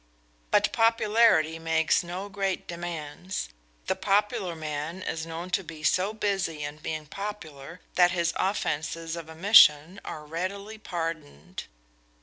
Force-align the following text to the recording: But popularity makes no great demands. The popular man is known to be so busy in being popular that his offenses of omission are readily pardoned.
But 0.49 0.73
popularity 0.73 1.59
makes 1.59 2.03
no 2.03 2.27
great 2.27 2.65
demands. 2.65 3.49
The 3.85 3.95
popular 3.95 4.55
man 4.55 5.03
is 5.03 5.27
known 5.27 5.51
to 5.51 5.63
be 5.63 5.83
so 5.83 6.11
busy 6.11 6.63
in 6.63 6.77
being 6.77 7.05
popular 7.05 7.81
that 7.93 8.09
his 8.09 8.33
offenses 8.35 9.15
of 9.15 9.29
omission 9.29 10.01
are 10.03 10.25
readily 10.25 10.79
pardoned. 10.79 11.65